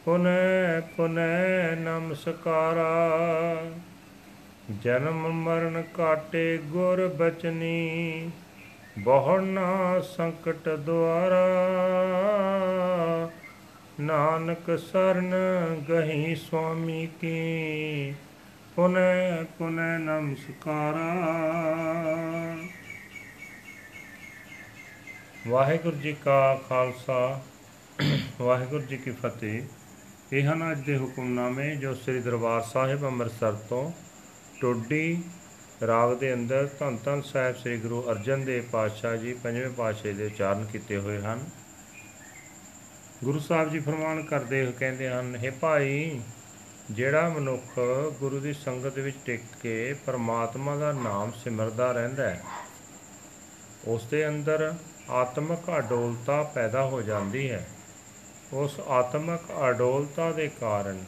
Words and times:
ਪੁਨੈ 0.04 0.80
ਪੁਨੈ 0.80 1.74
ਨਮਸਕਾਰਾ। 1.74 3.10
ਜਨਮ 4.70 5.32
ਮਰਨ 5.32 5.82
ਕਾਟੇ 5.94 6.58
ਗੁਰ 6.58 7.08
ਬਚਨੀ 7.08 8.30
ਬਹੁ 8.98 9.38
ਨਾ 9.38 10.00
ਸੰਕਟ 10.00 10.68
ਦੁਆਰਾ। 10.68 11.48
ਨਾਨਕ 14.00 14.78
ਸਰਨ 14.78 15.34
ਗਹੀ 15.88 16.34
ਸੁਆਮੀ 16.34 17.08
ਕੀ, 17.20 18.14
ਪੁਨੈ 18.76 19.42
ਪੁਨੈ 19.58 19.98
ਨਮਸਕਾਰਾ। 19.98 21.10
ਵਾਹਿਗੁਰੂ 25.48 25.96
ਜੀ 25.96 26.12
ਕਾ 26.12 26.60
ਖਾਲਸਾ, 26.68 27.40
ਵਾਹਿਗੁਰੂ 28.40 28.82
ਜੀ 28.82 28.96
ਕੀ 28.96 29.10
ਫਤਿਹ। 29.10 29.62
ਇਹ 30.32 30.44
ਹਨ 30.44 30.72
ਅੱਜ 30.72 30.80
ਦੇ 30.80 30.96
ਹੁਕਮਨਾਮੇ 30.98 31.76
ਜੋ 31.76 31.94
ਸ੍ਰੀ 31.94 32.20
ਦਰਬਾਰ 32.20 32.60
ਸਾਹਿਬ 32.62 33.04
ਅੰਮ੍ਰਿਤਸਰ 33.04 33.52
ਤੋਂ 33.52 33.92
ਟੋਡੀ 34.64 35.22
ਰਾਗ 35.86 36.16
ਦੇ 36.18 36.32
ਅੰਦਰ 36.34 36.68
ਧੰਨ 36.78 36.96
ਧੰਨ 36.96 37.22
ਸਾਹਿਬ 37.22 37.56
ਸ੍ਰੀ 37.56 37.76
ਗੁਰੂ 37.76 38.00
ਅਰਜਨ 38.10 38.44
ਦੇਵ 38.44 38.64
ਪਾਤਸ਼ਾਹ 38.72 39.16
ਜੀ 39.16 39.32
ਪੰਜਵੇਂ 39.34 39.70
ਪਾਤਸ਼ਾਹ 39.70 40.12
ਦੇ 40.12 40.26
ਉਚਾਰਨ 40.26 40.64
ਕੀਤੇ 40.64 40.96
ਹੋਏ 40.96 41.18
ਹਨ। 41.20 41.40
ਗੁਰੂ 43.24 43.38
ਸਾਹਿਬ 43.38 43.70
ਜੀ 43.70 43.78
ਫਰਮਾਨ 43.78 44.22
ਕਰਦੇ 44.22 44.64
ਹੋ 44.66 44.72
ਕਹਿੰਦੇ 44.78 45.08
ਹਨ 45.08 45.36
हे 45.44 45.52
ਭਾਈ, 45.60 46.20
ਜਿਹੜਾ 46.90 47.28
ਮਨੁੱਖ 47.28 47.78
ਗੁਰੂ 48.20 48.40
ਦੀ 48.40 48.52
ਸੰਗਤ 48.52 48.98
ਵਿੱਚ 48.98 49.16
ਟਿਕ 49.24 49.40
ਕੇ 49.62 49.94
ਪਰਮਾਤਮਾ 50.06 50.76
ਦਾ 50.76 50.92
ਨਾਮ 50.92 51.32
ਸਿਮਰਦਾ 51.44 51.92
ਰਹਿੰਦਾ 51.92 52.28
ਹੈ, 52.30 52.42
ਉਸ 53.86 54.06
ਦੇ 54.06 54.28
ਅੰਦਰ 54.28 54.72
ਆਤਮਿਕ 55.10 55.70
ਅਡੋਲਤਾ 55.78 56.42
ਪੈਦਾ 56.42 56.84
ਹੋ 56.84 57.02
ਜਾਂਦੀ 57.02 57.50
ਹੈ। 57.50 57.66
ਉਸ 58.52 58.80
ਆਤਮਿਕ 58.80 59.52
ਅਡੋਲਤਾ 59.70 60.32
ਦੇ 60.32 60.48
ਕਾਰਨ 60.60 61.04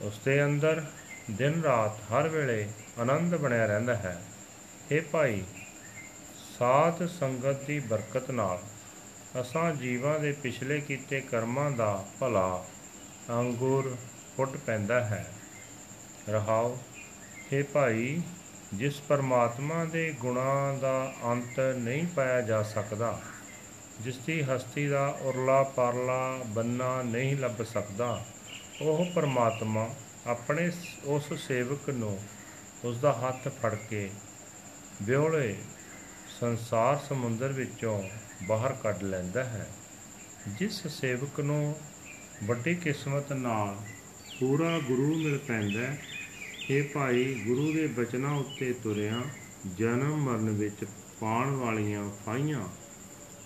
ਉਸ 0.00 0.20
ਦੇ 0.24 0.44
ਅੰਦਰ 0.44 0.84
ਦਿਨ 1.30 1.62
ਰਾਤ 1.62 2.00
ਹਰ 2.12 2.28
ਵੇਲੇ 2.28 2.68
ਆਨੰਦ 2.98 3.36
ਬਣਿਆ 3.36 3.66
ਰਹਿੰਦਾ 3.66 3.94
ਹੈ। 3.94 4.22
ਇਹ 4.90 5.02
ਭਾਈ, 5.02 5.42
ਸਾਧ 6.58 7.06
ਸੰਗਤ 7.06 7.64
ਦੀ 7.64 7.78
ਬਰਕਤ 7.80 8.30
ਨਾਲ 8.30 8.58
ਅਸਾਂ 9.40 9.74
ਜੀਵਾਂ 9.74 10.18
ਦੇ 10.18 10.32
ਪਿਛਲੇ 10.32 10.80
ਕੀਤੇ 10.80 11.20
ਕਰਮਾਂ 11.20 11.70
ਦਾ 11.70 12.04
ਭਲਾ 12.20 12.64
ਅੰਗੂਰ 13.30 13.96
ਫੁੱਟ 14.36 14.56
ਪੈਂਦਾ 14.56 15.00
ਹੈ। 15.04 15.26
ਰਹਾਓ 16.28 16.78
ਇਹ 17.52 17.64
ਭਾਈ, 17.64 18.22
ਜਿਸ 18.74 19.00
ਪਰਮਾਤਮਾ 19.00 19.84
ਦੇ 19.84 20.10
ਗੁਣਾਂ 20.20 20.74
ਦਾ 20.74 21.12
ਅੰਤ 21.24 21.60
ਨਹੀਂ 21.78 22.06
ਪਾਇਆ 22.06 22.40
ਜਾ 22.40 22.62
ਸਕਦਾ, 22.62 23.18
ਜਿਸ 24.00 24.18
ਦੀ 24.18 24.40
ਹਸਤੀ 24.42 24.86
ਦਾ 24.88 25.06
ਉਰਲਾ 25.20 25.62
ਪਰਲਾ 25.62 26.38
ਬੰਨਾ 26.46 27.02
ਨਹੀਂ 27.02 27.36
ਲੱਭ 27.36 27.62
ਸਕਦਾ, 27.62 28.24
ਉਹ 28.82 29.04
ਪਰਮਾਤਮਾ 29.14 29.88
ਆਪਣੇ 30.26 30.72
ਉਸ 31.04 31.32
ਸੇਵਕ 31.32 31.90
ਨੂੰ 31.90 32.22
ਉਸ 32.84 32.98
ਦਾ 32.98 33.12
ਹੱਥ 33.12 33.48
ਫੜ 33.48 33.74
ਕੇ 33.74 34.10
ਵਿਹੋਲੇ 35.02 35.56
ਸੰਸਾਰ 36.40 36.96
ਸਮੁੰਦਰ 37.08 37.52
ਵਿੱਚੋਂ 37.52 38.02
ਬਾਹਰ 38.48 38.72
ਕੱਢ 38.72 39.02
ਲੈਂਦਾ 39.02 39.44
ਹੈ। 39.44 39.66
ਜਿਸ 40.48 40.86
ਸੇਵਕ 40.86 41.40
ਨੂੰ 41.40 41.80
ਵੱਡੀ 42.44 42.74
ਕਿਸਮਤ 42.74 43.32
ਨਾਲ 43.32 43.76
ਪੂਰਾ 44.40 44.78
ਗੁਰੂ 44.78 45.14
ਮਿਲ 45.14 45.38
ਪੈਂਦਾ 45.38 45.96
ਇਹ 46.70 46.88
ਭਾਈ 46.88 47.44
ਗੁਰੂ 47.46 47.72
ਦੇ 47.72 47.86
ਬਚਨਾਂ 47.86 48.34
ਉੱਤੇ 48.34 48.72
ਤੁਰਿਆ 48.72 49.22
ਜਨਮ 49.76 50.16
ਮਰਨ 50.16 50.50
ਵਿੱਚ 50.50 50.84
ਪਾਣ 51.20 51.50
ਵਾਲੀਆਂ 51.50 52.10
ਫਾਈਆਂ 52.26 52.68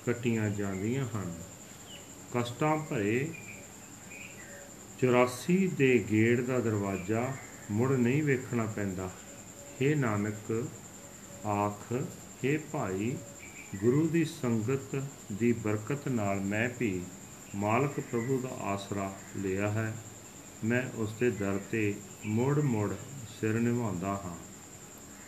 ਕੱਟੀਆਂ 0.07 0.51
ਜਾਂਦੀਆਂ 0.51 1.07
ਹਨ। 1.17 1.43
ਕਸ਼ਟਾਂ 2.35 2.77
ਭਰੇ 2.77 3.29
84 5.05 5.67
ਦੇ 5.67 6.05
ਗੇੜ 6.11 6.41
ਦਾ 6.41 6.61
ਦਰਵਾਜ਼ਾ 6.61 7.33
ਮੁੜ 7.71 7.93
ਨਹੀਂ 7.93 8.23
ਵੇਖਣਾ 8.23 8.67
ਪੈਂਦਾ। 8.67 9.11
हे 9.83 9.99
ਨਾਨਕ 9.99 10.69
ਆਖ 11.47 11.93
हे 12.45 12.61
ਭਾਈ 12.73 13.17
ਗੁਰੂ 13.77 14.09
ਦੀ 14.09 14.25
ਸੰਗਤ 14.25 15.03
ਦੀ 15.33 15.53
ਬਰਕਤ 15.53 16.09
ਨਾਲ 16.09 16.41
ਮੈਂ 16.41 16.71
ਵੀ 16.81 17.03
ਮਾਲਕ 17.55 18.01
ਪ੍ਰਭੂ 18.01 18.41
ਦਾ 18.41 18.49
ਆਸਰਾ 18.49 19.17
ਲਿਆ 19.37 19.71
ਹੈ। 19.71 19.97
ਮੈਂ 20.65 20.83
ਉਸ 20.95 21.13
ਦੇ 21.13 21.31
ਦਰ 21.31 21.61
ਤੇ 21.71 21.95
ਮੁੜ 22.27 22.59
ਮੁੜ 22.59 22.95
ਸਿਰ 23.41 23.53
ਨਿਵਾਉਂਦਾ 23.53 24.09
ਹਾਂ। 24.09 24.37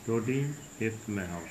Todi 0.06 0.44
fifth 0.78 1.08
Mahal. 1.08 1.42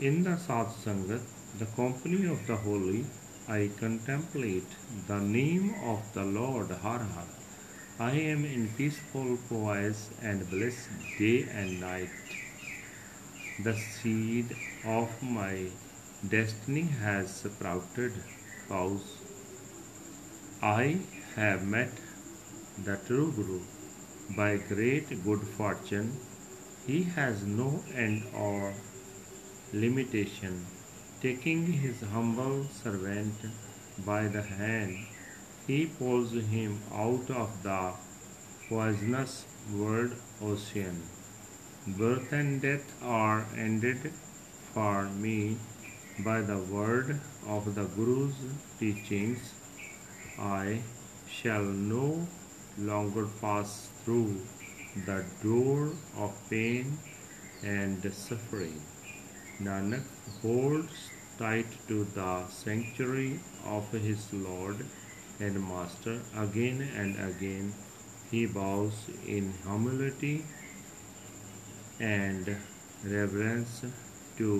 In 0.00 0.24
the 0.24 0.36
Sat 0.36 0.70
Sangat, 0.84 1.20
the 1.60 1.66
company 1.66 2.26
of 2.26 2.44
the 2.48 2.56
holy, 2.56 3.04
I 3.46 3.70
contemplate 3.78 4.72
the 5.06 5.20
name 5.20 5.76
of 5.84 6.00
the 6.12 6.24
Lord 6.24 6.72
Har 6.82 6.98
Har. 6.98 7.28
I 8.00 8.10
am 8.32 8.44
in 8.44 8.66
peaceful 8.76 9.38
poise 9.48 10.10
and 10.20 10.50
bliss 10.50 10.88
day 11.16 11.46
and 11.60 11.80
night. 11.80 12.08
The 13.62 13.76
seed 13.76 14.56
of 14.84 15.22
my 15.22 15.68
destiny 16.28 16.88
has 17.04 17.32
sprouted. 17.44 18.14
Pause. 18.68 19.06
I 20.60 20.98
have 21.36 21.64
met 21.76 21.92
the 22.84 22.98
true 23.06 23.30
Guru 23.30 23.60
by 24.36 24.56
great 24.56 25.22
good 25.22 25.46
fortune. 25.60 26.12
He 26.90 27.04
has 27.14 27.42
no 27.46 27.84
end 27.94 28.24
or 28.34 28.74
limitation. 29.72 30.66
Taking 31.22 31.60
his 31.82 32.00
humble 32.00 32.64
servant 32.64 33.44
by 34.04 34.26
the 34.26 34.42
hand, 34.42 35.06
he 35.68 35.86
pulls 35.86 36.32
him 36.32 36.80
out 36.92 37.30
of 37.30 37.62
the 37.62 37.92
poisonous 38.68 39.44
world 39.72 40.16
ocean. 40.42 41.00
Birth 41.86 42.32
and 42.32 42.60
death 42.60 42.92
are 43.04 43.46
ended 43.56 44.10
for 44.74 45.04
me 45.10 45.58
by 46.24 46.40
the 46.40 46.58
word 46.58 47.20
of 47.46 47.72
the 47.76 47.84
Guru's 47.84 48.40
teachings. 48.80 49.52
I 50.40 50.80
shall 51.28 51.62
no 51.62 52.26
longer 52.76 53.28
pass 53.40 53.90
through 54.04 54.40
the 55.05 55.23
door 55.43 55.91
of 56.17 56.33
pain 56.49 56.97
and 57.63 58.13
suffering. 58.13 58.81
Nanak 59.61 60.03
holds 60.41 61.09
tight 61.37 61.67
to 61.87 62.05
the 62.15 62.47
sanctuary 62.47 63.39
of 63.65 63.91
his 63.91 64.27
Lord 64.33 64.85
and 65.39 65.61
master. 65.61 66.19
Again 66.35 66.81
and 66.95 67.19
again 67.19 67.73
he 68.31 68.45
bows 68.45 69.09
in 69.27 69.53
humility 69.63 70.45
and 71.99 72.55
reverence 73.03 73.81
to 74.37 74.51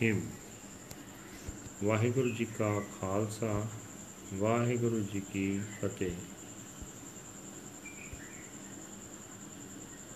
him. 0.00 0.20
Waheguru 1.84 2.30
ji 2.36 2.44
ਕਾ 2.58 2.68
ਖਾਲਸਾ 3.00 3.66
ਵਾਹਿਗੁਰੂ 4.34 5.00
ਜੀ 5.12 5.20
ਕੀ 5.32 5.60
ਫਤਿਹ 5.80 6.31